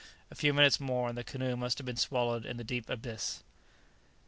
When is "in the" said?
2.43-2.63